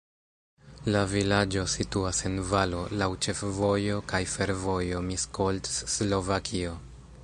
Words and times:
La 0.93 1.03
vilaĝo 1.11 1.65
situas 1.73 2.23
en 2.31 2.39
valo, 2.53 2.79
laŭ 3.03 3.11
ĉefvojo 3.27 4.03
kaj 4.15 4.23
fervojo 4.35 5.05
Miskolc-Slovakio. 5.13 6.79